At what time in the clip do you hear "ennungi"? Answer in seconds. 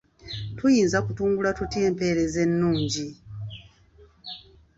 2.45-3.07